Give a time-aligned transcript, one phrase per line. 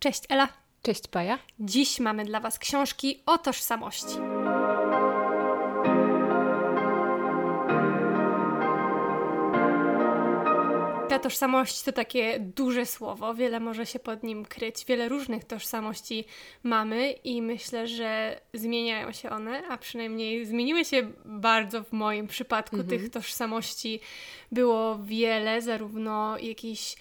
[0.00, 0.48] Cześć Ela.
[0.82, 1.38] Cześć Paja.
[1.58, 4.29] Dziś mamy dla Was książki o tożsamości.
[11.10, 16.24] Ta tożsamość to takie duże słowo, wiele może się pod nim kryć, wiele różnych tożsamości
[16.62, 22.76] mamy i myślę, że zmieniają się one, a przynajmniej zmieniły się bardzo w moim przypadku.
[22.76, 22.98] Mhm.
[22.98, 24.00] Tych tożsamości
[24.52, 26.96] było wiele, zarówno jakichś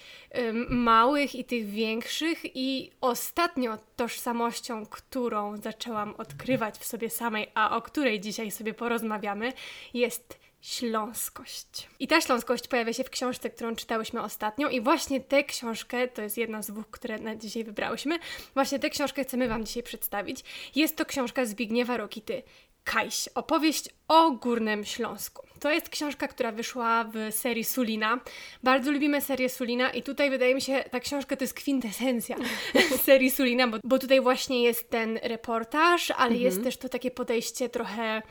[0.70, 7.82] małych i tych większych, i ostatnio tożsamością, którą zaczęłam odkrywać w sobie samej, a o
[7.82, 9.54] której dzisiaj sobie porozmawiamy,
[9.94, 11.89] jest śląskość.
[11.99, 16.21] I ta śląskość pojawia się w książce, którą czytałyśmy ostatnio i właśnie tę książkę, to
[16.21, 18.19] jest jedna z dwóch, które na dzisiaj wybrałyśmy,
[18.54, 20.43] właśnie tę książkę chcemy Wam dzisiaj przedstawić.
[20.75, 22.43] Jest to książka Zbigniewa Rokity,
[22.83, 25.49] Kajś, opowieść o Górnym Śląsku.
[25.59, 28.19] To jest książka, która wyszła w serii Sulina.
[28.63, 32.35] Bardzo lubimy serię Sulina i tutaj wydaje mi się, ta książka to jest kwintesencja
[33.05, 36.41] serii Sulina, bo, bo tutaj właśnie jest ten reportaż, ale mhm.
[36.41, 38.21] jest też to takie podejście trochę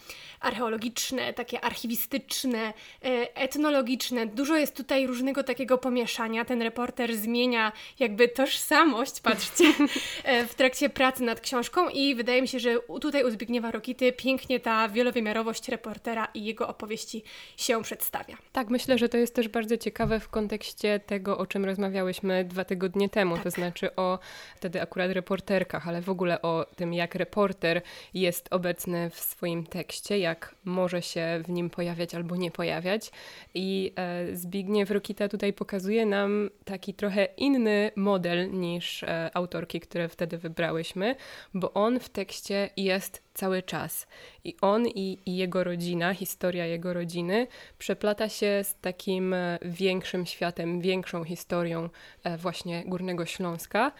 [0.40, 2.72] archeologiczne, takie archiwistyczne,
[3.04, 4.26] e, etnologiczne.
[4.26, 6.44] Dużo jest tutaj różnego takiego pomieszania.
[6.44, 9.64] Ten reporter zmienia jakby tożsamość, patrzcie,
[10.24, 14.12] e, w trakcie pracy nad książką i wydaje mi się, że tutaj u Zbigniewa Rokity
[14.12, 17.17] pięknie ta wielowymiarowość reportera i jego opowieści
[17.56, 18.36] się przedstawia.
[18.52, 22.64] Tak, myślę, że to jest też bardzo ciekawe w kontekście tego, o czym rozmawiałyśmy dwa
[22.64, 23.44] tygodnie temu, tak.
[23.44, 24.18] to znaczy o
[24.56, 27.82] wtedy akurat reporterkach, ale w ogóle o tym, jak reporter
[28.14, 33.10] jest obecny w swoim tekście, jak może się w nim pojawiać albo nie pojawiać.
[33.54, 40.08] I e, Zbigniew Rokita tutaj pokazuje nam taki trochę inny model niż e, autorki, które
[40.08, 41.16] wtedy wybrałyśmy,
[41.54, 44.06] bo on w tekście jest cały czas.
[44.44, 47.46] I on i, i, jego rodzina, historia jego rodziny,
[47.78, 51.88] przeplata się z takim e, większym światem, większą historią
[52.24, 53.92] e, właśnie Górnego Śląska.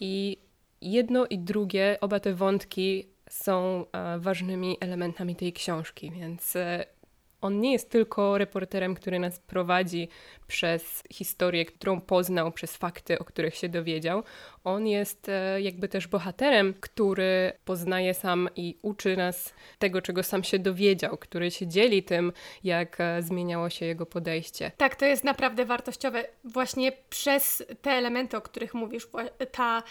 [0.00, 0.38] I
[0.80, 6.54] jedno i drugie, oba te wątki są e, ważnymi elementami tej książki, więc
[7.40, 10.08] on nie jest tylko reporterem, który nas prowadzi
[10.46, 14.22] przez historię, którą poznał, przez fakty, o których się dowiedział.
[14.64, 20.44] On jest e, jakby też bohaterem, który poznaje sam i uczy nas tego, czego sam
[20.44, 22.32] się dowiedział, który się dzieli tym,
[22.64, 24.70] jak e, zmieniało się jego podejście.
[24.76, 26.24] Tak, to jest naprawdę wartościowe.
[26.44, 29.08] Właśnie przez te elementy, o których mówisz,
[29.52, 29.82] ta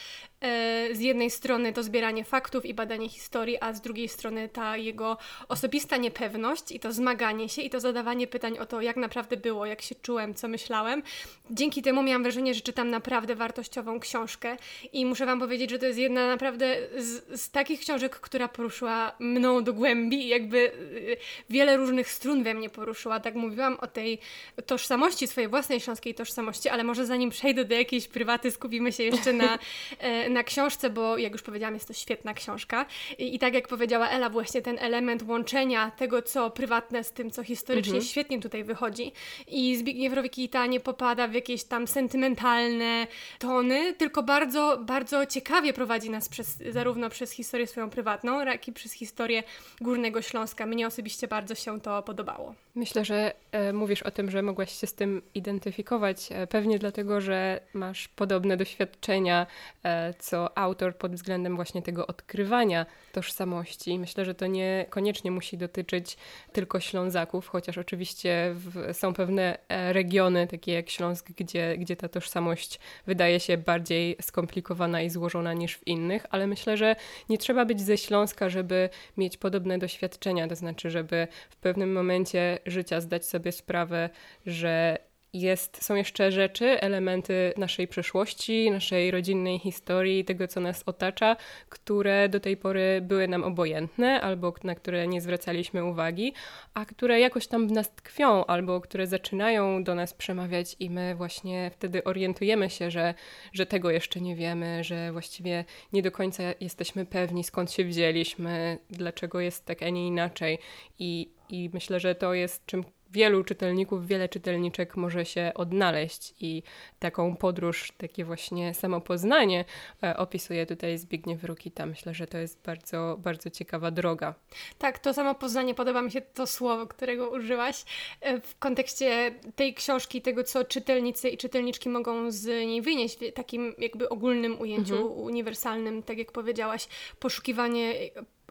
[0.41, 4.77] e, z jednej strony to zbieranie faktów i badanie historii, a z drugiej strony ta
[4.77, 5.17] jego
[5.47, 9.65] osobista niepewność i to zmaganie się i to zadawanie pytań o to, jak naprawdę było,
[9.65, 11.03] jak się czułem, co myślałem.
[11.49, 14.57] Dzięki temu miałam wrażenie, że czytam naprawdę wartościową książkę
[14.93, 19.15] i muszę Wam powiedzieć, że to jest jedna naprawdę z, z takich książek, która poruszyła
[19.19, 21.17] mną do głębi i jakby y,
[21.49, 23.19] wiele różnych strun we mnie poruszyła.
[23.19, 24.19] Tak mówiłam o tej
[24.65, 29.33] tożsamości, swojej własnej śląskiej tożsamości, ale może zanim przejdę do jakiejś prywaty, skupimy się jeszcze
[29.33, 29.59] na,
[29.99, 32.85] e, na książce, bo jak już powiedziałam, jest to świetna książka.
[33.17, 37.31] I, I, tak jak powiedziała Ela, właśnie ten element łączenia tego, co prywatne z tym,
[37.31, 38.09] co historycznie, mhm.
[38.09, 39.11] świetnie tutaj wychodzi.
[39.47, 43.07] I Zbigniew Rowikita nie popada w jakieś tam sentymentalne
[43.39, 48.73] tony, tylko bardzo bardzo, ciekawie prowadzi nas przez, zarówno przez historię swoją prywatną, jak i
[48.73, 49.43] przez historię
[49.81, 50.65] Górnego Śląska.
[50.65, 52.55] Mnie osobiście bardzo się to podobało.
[52.75, 57.21] Myślę, że e, mówisz o tym, że mogłaś się z tym identyfikować, e, pewnie dlatego,
[57.21, 59.47] że masz podobne doświadczenia
[59.83, 63.99] e, co autor pod względem właśnie tego odkrywania tożsamości.
[63.99, 66.17] Myślę, że to niekoniecznie musi dotyczyć
[66.53, 69.93] tylko Ślązaków, chociaż oczywiście w, są pewne e,
[70.25, 75.77] regiony, takie jak Śląsk, gdzie, gdzie ta tożsamość wydaje się bardziej skomplikowana i złożona niż
[75.77, 76.95] w innych, ale myślę, że
[77.29, 82.59] nie trzeba być ze Śląska, żeby mieć podobne doświadczenia, to znaczy, żeby w pewnym momencie
[82.65, 84.09] życia zdać sobie sprawę,
[84.45, 84.97] że
[85.41, 91.35] jest, są jeszcze rzeczy, elementy naszej przeszłości, naszej rodzinnej historii, tego, co nas otacza,
[91.69, 96.33] które do tej pory były nam obojętne albo na które nie zwracaliśmy uwagi,
[96.73, 101.15] a które jakoś tam w nas tkwią albo które zaczynają do nas przemawiać i my
[101.15, 103.13] właśnie wtedy orientujemy się, że,
[103.53, 108.77] że tego jeszcze nie wiemy, że właściwie nie do końca jesteśmy pewni, skąd się wzięliśmy,
[108.89, 110.59] dlaczego jest tak, a nie inaczej.
[110.99, 112.83] I, i myślę, że to jest czym
[113.15, 116.63] wielu czytelników, wiele czytelniczek może się odnaleźć i
[116.99, 119.65] taką podróż, takie właśnie samopoznanie
[120.03, 121.85] e, opisuje tutaj Zbigniew Rukita.
[121.85, 124.35] Myślę, że to jest bardzo, bardzo ciekawa droga.
[124.77, 127.85] Tak, to samopoznanie, podoba mi się to słowo, którego użyłaś
[128.21, 133.33] e, w kontekście tej książki, tego co czytelnicy i czytelniczki mogą z niej wynieść w
[133.33, 135.11] takim jakby ogólnym ujęciu, mhm.
[135.11, 136.87] uniwersalnym, tak jak powiedziałaś,
[137.19, 137.93] poszukiwanie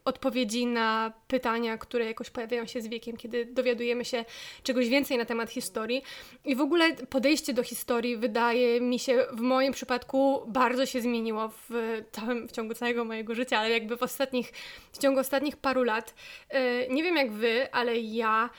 [0.05, 4.25] odpowiedzi na pytania, które jakoś pojawiają się z wiekiem, kiedy dowiadujemy się
[4.63, 6.03] czegoś więcej na temat historii.
[6.45, 11.49] I w ogóle podejście do historii wydaje mi się w moim przypadku bardzo się zmieniło
[11.49, 14.53] w całym, w ciągu całego mojego życia, ale jakby w ostatnich,
[14.93, 16.15] w ciągu ostatnich paru lat.
[16.49, 18.51] E, nie wiem jak wy, ale ja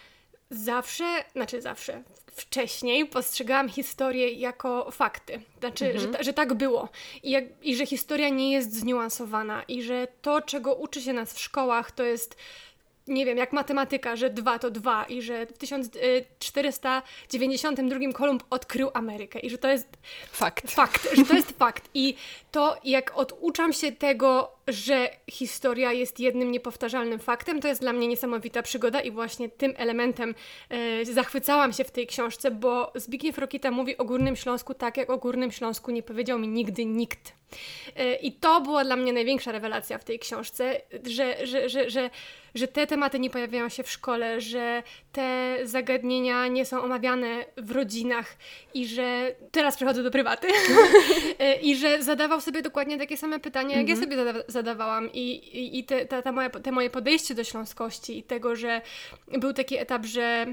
[0.50, 2.04] zawsze, znaczy zawsze,
[2.36, 5.42] wcześniej postrzegałam historię jako fakty.
[5.60, 6.14] Znaczy, mhm.
[6.14, 6.90] że, że tak było.
[7.24, 9.64] I, jak, I że historia nie jest zniuansowana.
[9.68, 12.38] I że to, czego uczy się nas w szkołach, to jest
[13.08, 19.40] nie wiem, jak matematyka, że dwa to dwa i że w 1492 Kolumb odkrył Amerykę
[19.40, 19.88] i że to jest
[20.32, 20.72] fakt.
[20.72, 21.90] Fakt, że to jest fakt.
[21.94, 22.16] I
[22.52, 28.08] to, jak oduczam się tego, że historia jest jednym niepowtarzalnym faktem, to jest dla mnie
[28.08, 30.36] niesamowita przygoda i właśnie tym elementem
[30.70, 35.10] e, zachwycałam się w tej książce, bo Zbigniew Rokita mówi o Górnym Śląsku tak, jak
[35.10, 37.34] o Górnym Śląsku nie powiedział mi nigdy nikt.
[38.22, 42.10] I to była dla mnie największa rewelacja w tej książce, że, że, że, że,
[42.56, 47.72] że te tematy nie pojawiają się w szkole, że te zagadnienia nie są omawiane w
[47.72, 48.36] rodzinach
[48.74, 50.48] i że teraz przechodzę do prywaty
[51.62, 54.12] i że zadawał sobie dokładnie takie same pytania, jak ja mhm.
[54.12, 58.24] sobie zadawałam i, i, i te, ta, ta moja, te moje podejście do śląskości i
[58.24, 58.82] tego, że
[59.28, 60.46] był taki etap, że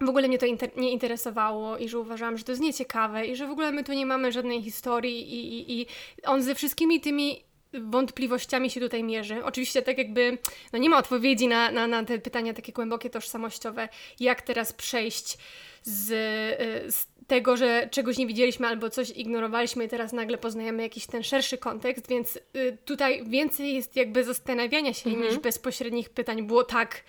[0.00, 3.36] w ogóle mnie to inter nie interesowało i że uważałam, że to jest nieciekawe i
[3.36, 5.86] że w ogóle my tu nie mamy żadnej historii i, i, i
[6.24, 9.44] on ze wszystkimi tymi wątpliwościami się tutaj mierzy.
[9.44, 10.38] Oczywiście tak jakby
[10.72, 13.88] no nie ma odpowiedzi na, na, na te pytania takie głębokie, tożsamościowe,
[14.20, 15.38] jak teraz przejść
[15.82, 20.82] z, y, z tego, że czegoś nie widzieliśmy albo coś ignorowaliśmy i teraz nagle poznajemy
[20.82, 25.28] jakiś ten szerszy kontekst, więc y, tutaj więcej jest jakby zastanawiania się mhm.
[25.28, 26.42] niż bezpośrednich pytań.
[26.42, 27.04] Było tak,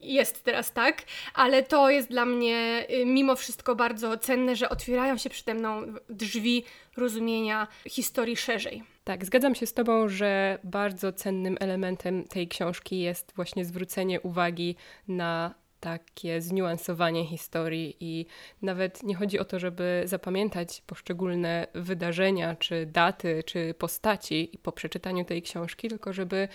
[0.00, 1.02] jest teraz tak,
[1.34, 5.82] ale to jest dla mnie y, mimo wszystko bardzo cenne, że otwierają się przede mną
[6.08, 6.64] drzwi
[6.96, 8.82] rozumienia historii szerzej.
[9.04, 14.76] Tak, zgadzam się z Tobą, że bardzo cennym elementem tej książki jest właśnie zwrócenie uwagi
[15.08, 18.26] na takie zniuansowanie historii i
[18.62, 25.24] nawet nie chodzi o to, żeby zapamiętać poszczególne wydarzenia, czy daty, czy postaci po przeczytaniu
[25.24, 26.48] tej książki, tylko żeby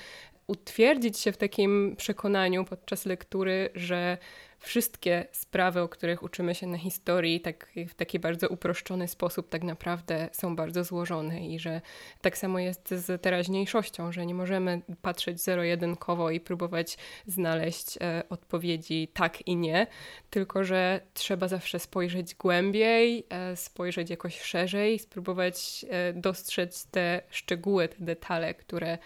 [0.54, 4.18] utwierdzić się w takim przekonaniu podczas lektury, że
[4.64, 9.64] wszystkie sprawy, o których uczymy się na historii, tak, w taki bardzo uproszczony sposób, tak
[9.64, 11.82] naprawdę są bardzo złożone i że
[12.22, 19.08] tak samo jest z teraźniejszością, że nie możemy patrzeć zero-jedynkowo i próbować znaleźć e, odpowiedzi
[19.14, 19.88] tak i nie,
[20.30, 27.88] tylko że trzeba zawsze spojrzeć głębiej, e, spojrzeć jakoś szerzej, spróbować e, dostrzec te szczegóły,
[27.88, 28.98] te detale, które,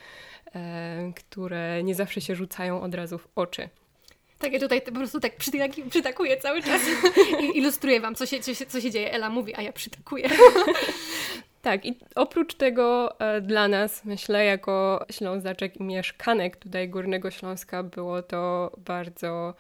[0.55, 3.69] e, które nie zawsze się rzucają od razu w oczy.
[4.39, 5.35] Tak, ja tutaj po prostu tak
[5.89, 6.81] przytakuję cały czas
[7.41, 9.11] i ilustruję Wam, co się, co, się, co się dzieje.
[9.13, 10.29] Ela mówi, a ja przytakuję.
[11.61, 17.83] Tak, i oprócz tego e, dla nas, myślę, jako Ślązaczek i mieszkanek tutaj Górnego Śląska,
[17.83, 19.53] było to bardzo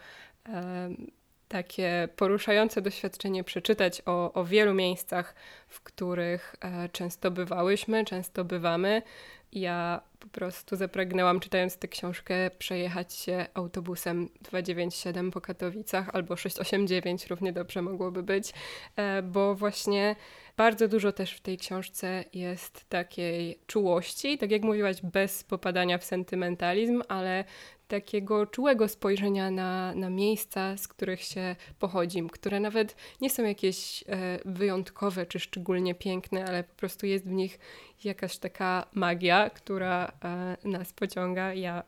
[1.47, 5.35] takie poruszające doświadczenie przeczytać o, o wielu miejscach,
[5.67, 9.01] w których e, często bywałyśmy, często bywamy.
[9.51, 17.27] Ja po prostu zapragnęłam, czytając tę książkę, przejechać się autobusem 297 po Katowicach albo 689
[17.27, 18.53] równie dobrze mogłoby być,
[18.95, 20.15] e, bo właśnie
[20.57, 26.03] bardzo dużo też w tej książce jest takiej czułości, tak jak mówiłaś, bez popadania w
[26.03, 27.43] sentymentalizm, ale
[27.87, 34.03] takiego czułego spojrzenia na, na miejsca, z których się pochodzi, które nawet nie są jakieś
[34.07, 37.59] e, wyjątkowe czy szczególnie piękne, ale po prostu jest w nich
[38.03, 41.53] jakaś taka magia, która e, nas pociąga.
[41.53, 41.83] Ja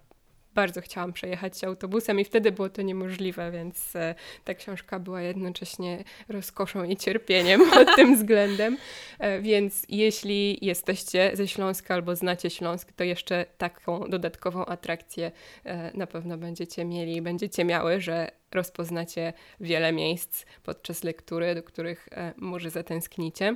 [0.55, 5.21] bardzo chciałam przejechać się autobusem i wtedy było to niemożliwe, więc e, ta książka była
[5.21, 8.77] jednocześnie rozkoszą i cierpieniem pod tym względem.
[9.19, 15.31] E, więc jeśli jesteście ze Śląska albo znacie Śląsk, to jeszcze taką dodatkową atrakcję
[15.63, 21.63] e, na pewno będziecie mieli i będziecie miały, że rozpoznacie wiele miejsc podczas lektury, do
[21.63, 23.55] których może zatęsknicie.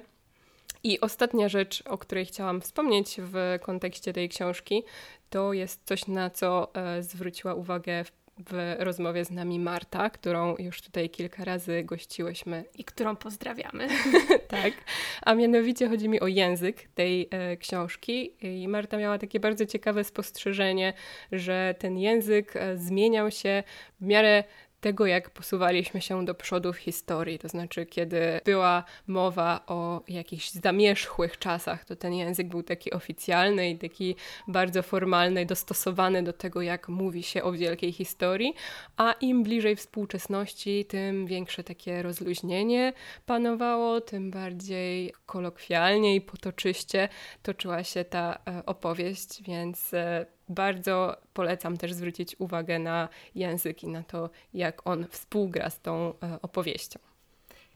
[0.84, 4.84] I ostatnia rzecz, o której chciałam wspomnieć w kontekście tej książki,
[5.30, 10.56] to jest coś, na co e, zwróciła uwagę w, w rozmowie z nami Marta, którą
[10.58, 12.64] już tutaj kilka razy gościłyśmy.
[12.78, 13.88] I którą pozdrawiamy.
[14.48, 14.74] tak.
[15.22, 18.34] A mianowicie chodzi mi o język tej e, książki.
[18.42, 20.94] I Marta miała takie bardzo ciekawe spostrzeżenie,
[21.32, 23.64] że ten język e, zmieniał się
[24.02, 24.44] w miarę
[24.84, 27.40] tego, jak posuwaliśmy się do przodu w historii.
[27.40, 33.70] To znaczy, kiedy była mowa o jakichś zamierzchłych czasach, to ten język był taki oficjalny
[33.70, 34.16] i taki
[34.48, 38.54] bardzo formalny, dostosowany do tego, jak mówi się o wielkiej historii,
[38.98, 42.94] a im bliżej współczesności, tym większe takie rozluźnienie
[43.26, 47.10] panowało, tym bardziej kolokwialnie i potoczyście
[47.44, 53.88] toczyła się ta e, opowieść, więc e, bardzo polecam też zwrócić uwagę na język i
[53.88, 57.00] na to, jak on współgra z tą opowieścią.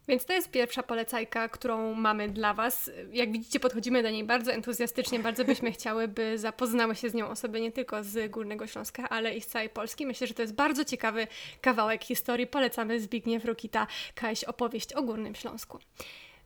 [0.08, 2.92] Więc to jest pierwsza polecajka, którą mamy dla Was.
[3.12, 5.20] Jak widzicie, podchodzimy do niej bardzo entuzjastycznie.
[5.20, 9.36] Bardzo byśmy chciały, by zapoznały się z nią osoby nie tylko z Górnego Śląska, ale
[9.36, 10.06] i z całej Polski.
[10.06, 11.28] Myślę, że to jest bardzo ciekawy
[11.62, 12.48] kawałek historii.
[12.48, 15.80] Polecamy Zbigniew Rukita, Kaś opowieść o Górnym Śląsku.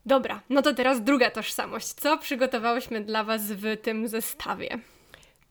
[0.05, 1.87] Dobra, no to teraz druga tożsamość.
[1.87, 4.79] Co przygotowałyśmy dla Was w tym zestawie?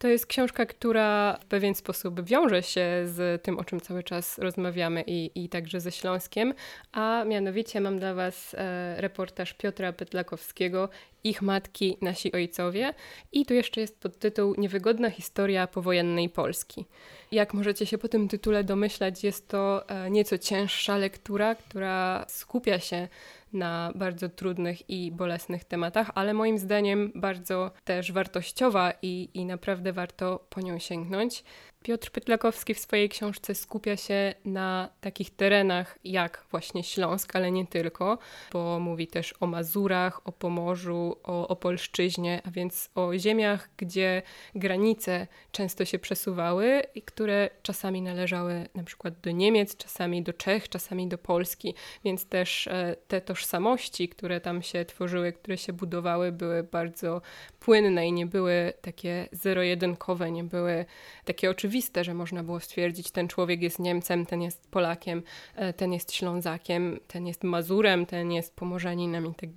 [0.01, 4.39] To jest książka, która w pewien sposób wiąże się z tym, o czym cały czas
[4.39, 6.55] rozmawiamy i, i także ze Śląskiem,
[6.93, 10.89] a mianowicie mam dla Was e, reportaż Piotra Pytlakowskiego
[11.25, 12.95] ich matki, nasi ojcowie.
[13.33, 16.87] I tu jeszcze jest podtytuł Niewygodna historia powojennej Polski.
[17.33, 22.79] Jak możecie się po tym tytule domyślać, jest to e, nieco cięższa lektura, która skupia
[22.79, 23.09] się
[23.53, 29.93] na bardzo trudnych i bolesnych tematach, ale moim zdaniem bardzo też wartościowa i, i naprawdę
[29.93, 31.45] warto po nią sięgnąć.
[31.85, 37.67] Piotr Pytlakowski w swojej książce skupia się na takich terenach jak właśnie Śląsk, ale nie
[37.67, 38.19] tylko,
[38.53, 44.23] bo mówi też o Mazurach, o Pomorzu, o Opolszczyźnie, a więc o ziemiach, gdzie
[44.55, 50.69] granice często się przesuwały i które czasami należały na przykład do Niemiec, czasami do Czech,
[50.69, 56.33] czasami do Polski, więc też e, te tożsamości, które tam się tworzyły, które się budowały,
[56.33, 57.23] były bardzo
[57.61, 60.85] płynne i nie były takie zero-jedynkowe, nie były
[61.25, 65.23] takie oczywiste oczywiste, że można było stwierdzić, ten człowiek jest Niemcem, ten jest Polakiem,
[65.55, 69.51] e, ten jest Ślązakiem, ten jest Mazurem, ten jest Pomorzaninem i tak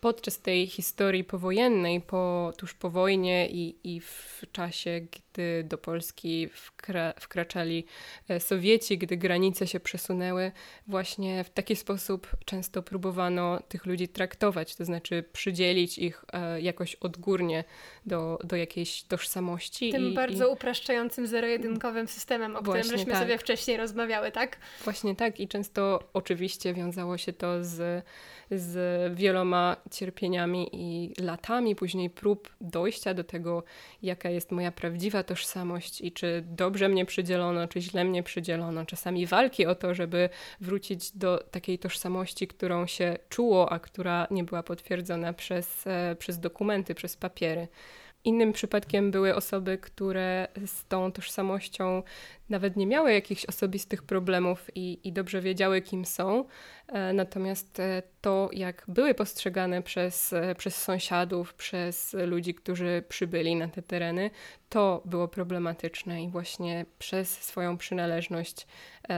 [0.00, 5.00] podczas tej historii powojennej, po, tuż po wojnie i, i w czasie,
[5.34, 7.86] gdy do Polski wkra wkraczali
[8.28, 10.52] e, Sowieci, gdy granice się przesunęły,
[10.86, 16.94] właśnie w taki sposób często próbowano tych ludzi traktować, to znaczy przydzielić ich e, jakoś
[16.94, 17.64] odgórnie
[18.06, 19.92] do, do jakiejś tożsamości.
[19.92, 20.52] Tym i, bardzo i...
[20.52, 23.22] upraszczającym zero-jedynkowym systemem, o właśnie którym żeśmy tak.
[23.22, 24.56] sobie wcześniej rozmawiały, tak?
[24.84, 28.04] Właśnie tak i często oczywiście wiązało się to z
[28.50, 33.62] z wieloma cierpieniami i latami później prób dojścia do tego,
[34.02, 38.86] jaka jest moja prawdziwa tożsamość i czy dobrze mnie przydzielono, czy źle mnie przydzielono.
[38.86, 40.28] Czasami walki o to, żeby
[40.60, 46.40] wrócić do takiej tożsamości, którą się czuło, a która nie była potwierdzona przez, e, przez
[46.40, 47.68] dokumenty, przez papiery.
[48.24, 52.02] Innym przypadkiem były osoby, które z tą tożsamością
[52.48, 56.44] nawet nie miały jakichś osobistych problemów i, i dobrze wiedziały, kim są.
[56.88, 63.56] E, natomiast e, to, jak były postrzegane przez, e, przez sąsiadów, przez ludzi, którzy przybyli
[63.56, 64.30] na te tereny,
[64.68, 68.66] to było problematyczne i właśnie przez swoją przynależność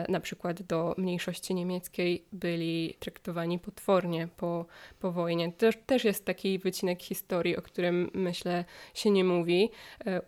[0.08, 4.66] na przykład do mniejszości niemieckiej byli traktowani potwornie po,
[5.00, 5.52] po wojnie.
[5.52, 8.64] To też jest taki wycinek historii, o którym myślę
[8.94, 9.70] się nie mówi.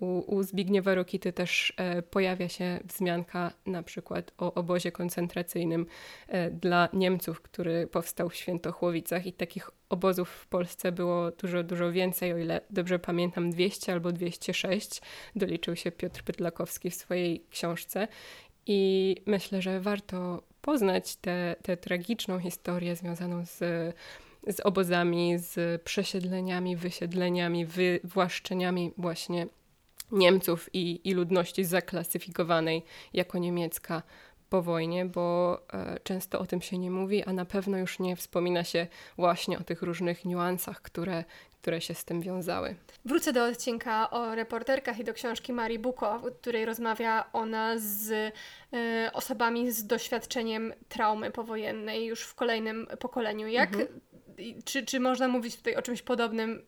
[0.01, 1.73] U, u Zbigniewa Rokity też
[2.11, 5.87] pojawia się wzmianka na przykład o obozie koncentracyjnym
[6.29, 11.93] e, dla Niemców, który powstał w Świętochłowicach i takich obozów w Polsce było dużo, dużo
[11.93, 15.01] więcej, o ile dobrze pamiętam 200 albo 206,
[15.37, 18.09] doliczył się Piotr Pytlakowski w swojej książce.
[18.67, 21.17] I myślę, że warto poznać
[21.63, 23.61] tę tragiczną historię związaną z
[24.47, 29.47] z obozami, z przesiedleniami, wysiedleniami, wywłaszczeniami właśnie
[30.13, 34.03] Niemców i, i ludności zaklasyfikowanej jako niemiecka
[34.51, 38.17] po wojnie, bo e, często o tym się nie mówi, a na pewno już nie
[38.17, 38.87] wspomina się
[39.17, 41.25] właśnie o tych różnych niuansach, które,
[41.61, 42.77] które się z tym wiązały.
[43.05, 48.11] Wrócę do odcinka o reporterkach i do książki Marii Buko, w której rozmawia ona z
[48.73, 53.47] e, osobami z doświadczeniem traumy powojennej już w kolejnym pokoleniu.
[53.47, 54.01] Jak, mhm.
[54.65, 56.63] czy, czy można mówić tutaj o czymś podobnym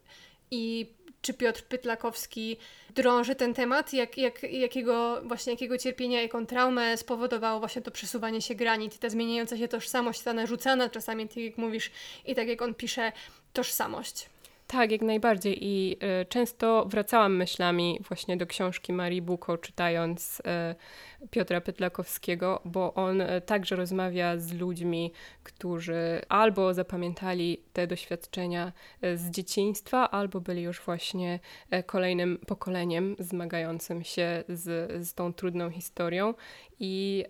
[0.50, 2.56] i czy Piotr Pytlakowski
[2.94, 8.42] drąży ten temat, jak, jak, jakiego, właśnie jakiego cierpienia, jaką traumę spowodowało właśnie to przesuwanie
[8.42, 11.90] się granic, ta zmieniająca się tożsamość, ta narzucana czasami, tak jak mówisz,
[12.26, 13.12] i tak jak on pisze,
[13.52, 14.26] tożsamość.
[14.70, 15.58] Tak, jak najbardziej.
[15.60, 22.94] I y, często wracałam myślami właśnie do książki Marii Buko, czytając y, Piotra Pytlakowskiego, bo
[22.94, 25.12] on y, także rozmawia z ludźmi,
[25.42, 28.72] którzy albo zapamiętali te doświadczenia
[29.14, 31.38] z dzieciństwa, albo byli już właśnie
[31.86, 36.34] kolejnym pokoleniem zmagającym się z, z tą trudną historią.
[36.80, 37.24] I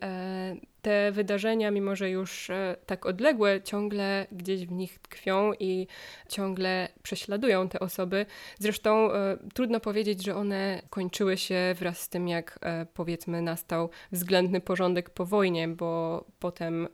[0.83, 5.87] te wydarzenia, mimo że już e, tak odległe, ciągle gdzieś w nich tkwią i
[6.29, 8.27] ciągle prześladują te osoby.
[8.59, 13.91] Zresztą e, trudno powiedzieć, że one kończyły się wraz z tym, jak e, powiedzmy nastał
[14.13, 16.89] względny porządek po wojnie, bo potem,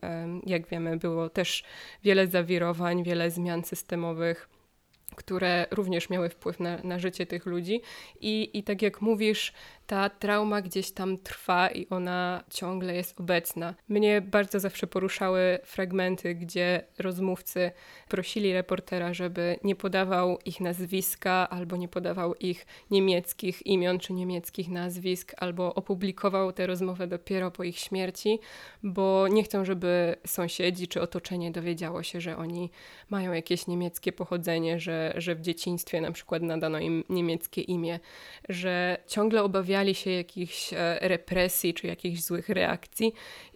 [0.46, 1.64] jak wiemy, było też
[2.04, 4.48] wiele zawirowań, wiele zmian systemowych
[5.16, 7.80] które również miały wpływ na, na życie tych ludzi.
[8.20, 9.52] I, I tak jak mówisz,
[9.86, 13.74] ta trauma gdzieś tam trwa i ona ciągle jest obecna.
[13.88, 17.70] Mnie bardzo zawsze poruszały fragmenty, gdzie rozmówcy
[18.08, 24.68] prosili reportera, żeby nie podawał ich nazwiska albo nie podawał ich niemieckich imion czy niemieckich
[24.68, 28.38] nazwisk, albo opublikował tę rozmowę dopiero po ich śmierci,
[28.82, 32.70] bo nie chcą, żeby sąsiedzi czy otoczenie dowiedziało się, że oni
[33.10, 38.00] mają jakieś niemieckie pochodzenie, że, że w dzieciństwie na przykład nadano im niemieckie imię,
[38.48, 39.44] że ciągle
[39.76, 43.12] obawiali się jakichś e, represji czy jakichś złych reakcji.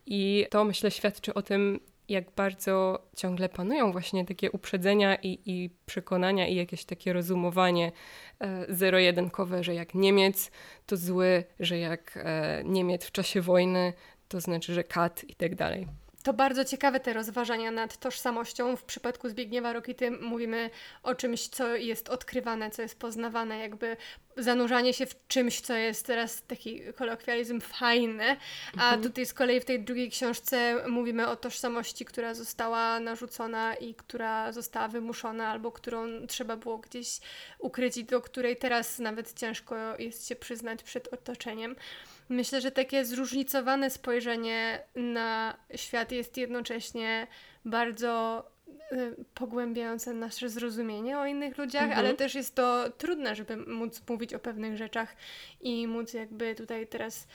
[0.07, 5.71] I to myślę świadczy o tym, jak bardzo ciągle panują właśnie takie uprzedzenia i, i
[5.87, 7.93] przekonania i jakieś takie rozumowanie
[8.41, 10.51] e, zero-jedynkowe, że jak Niemiec
[10.87, 13.93] to zły, że jak e, Niemiec w czasie wojny
[14.29, 15.87] to znaczy, że kat i tak dalej.
[16.23, 18.77] To bardzo ciekawe te rozważania nad tożsamością.
[18.77, 20.71] W przypadku Zbigniewa Rokity mówimy
[21.03, 23.97] o czymś, co jest odkrywane, co jest poznawane, jakby
[24.37, 28.37] zanurzanie się w czymś, co jest teraz taki kolokwializm fajny.
[28.77, 29.03] A mhm.
[29.03, 34.53] tutaj z kolei w tej drugiej książce mówimy o tożsamości, która została narzucona i która
[34.53, 37.21] została wymuszona, albo którą trzeba było gdzieś
[37.59, 41.77] ukryć i do której teraz nawet ciężko jest się przyznać przed otoczeniem.
[42.29, 47.27] Myślę, że takie zróżnicowane spojrzenie na świat jest jednocześnie
[47.65, 48.45] bardzo
[49.35, 51.99] pogłębiające nasze zrozumienie o innych ludziach, mhm.
[51.99, 55.17] ale też jest to trudne, żeby móc mówić o pewnych rzeczach
[55.61, 57.27] i móc jakby tutaj teraz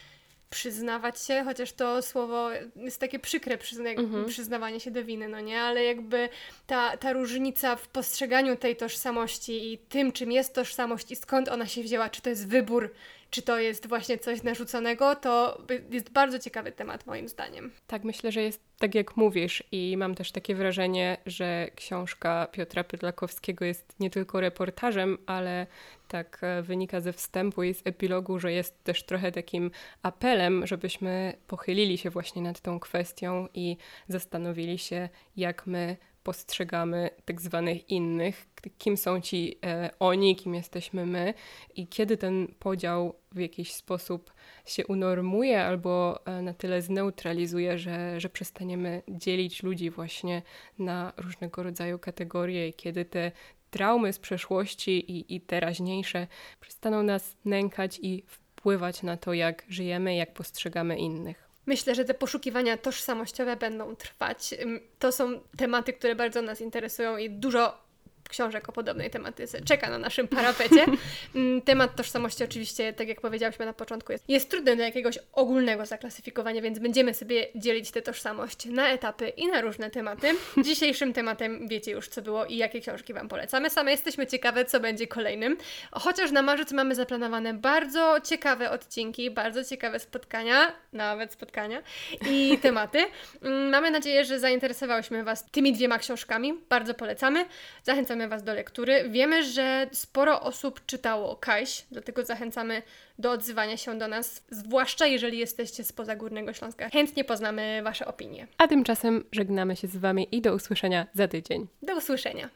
[0.50, 4.26] przyznawać się, chociaż to słowo jest takie przykre, przyzna mhm.
[4.26, 5.62] przyznawanie się do winy, no nie?
[5.62, 6.30] Ale jakby
[6.68, 11.66] ta, ta różnica w postrzeganiu tej tożsamości i tym, czym jest tożsamość i skąd ona
[11.66, 12.94] się wzięła, czy to jest wybór,
[13.30, 17.72] czy to jest właśnie coś narzuconego, to jest bardzo ciekawy temat moim zdaniem.
[17.88, 22.84] Tak, myślę, że jest tak jak mówisz i mam też takie wrażenie, że książka Piotra
[22.84, 25.68] Pydlakowskiego jest nie tylko reportażem, ale
[26.08, 31.34] tak e, wynika ze wstępu i z epilogu, że jest też trochę takim apelem, żebyśmy
[31.48, 33.78] pochylili się właśnie nad tą kwestią i
[34.08, 41.06] zastanowili się, jak my postrzegamy tak zwanych innych, kim są ci e, oni, kim jesteśmy
[41.06, 41.34] my
[41.76, 44.34] i kiedy ten podział w jakiś sposób
[44.66, 50.42] się unormuje albo e, na tyle zneutralizuje, że, że przestaniemy dzielić ludzi właśnie
[50.80, 53.32] na różnego rodzaju kategorie i kiedy te
[53.70, 56.28] traumy z przeszłości i, i teraźniejsze
[56.60, 61.45] przestaną nas nękać i wpływać na to, jak żyjemy, jak postrzegamy innych.
[61.66, 64.56] Myślę, że te poszukiwania tożsamościowe będą trwać.
[65.00, 67.85] To są tematy, które bardzo nas interesują i dużo
[68.30, 70.86] książek o podobnej tematyce czeka na naszym parapecie.
[71.36, 75.86] Mm, temat tożsamości oczywiście, tak jak powiedziałyśmy na początku, jest, jest trudny do jakiegoś ogólnego
[75.86, 80.28] zaklasyfikowania, więc będziemy sobie dzielić tę tożsamość na etapy i na różne tematy.
[80.64, 83.70] Dzisiejszym tematem wiecie już, co było i jakie książki Wam polecamy.
[83.70, 85.58] Same jesteśmy ciekawe, co będzie kolejnym.
[85.92, 91.82] Chociaż na marzec mamy zaplanowane bardzo ciekawe odcinki, bardzo ciekawe spotkania, nawet spotkania
[92.30, 93.00] i tematy.
[93.42, 96.54] Mm, mamy nadzieję, że zainteresowałyśmy Was tymi dwiema książkami.
[96.70, 97.46] Bardzo polecamy.
[97.84, 99.10] Zachęcam zachęcamy Was do lektury.
[99.10, 102.82] Wiemy, że sporo osób czytało Kajś, dlatego zachęcamy
[103.20, 106.90] do odzywania się do nas, zwłaszcza jeżeli jesteście spoza Górnego Śląska.
[106.90, 108.48] Chętnie poznamy Wasze opinie.
[108.58, 111.68] A tymczasem żegnamy się z Wami i do usłyszenia za tydzień.
[111.82, 112.50] Do usłyszenia.